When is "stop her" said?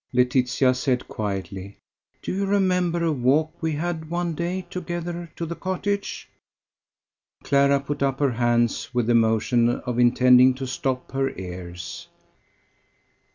10.65-11.29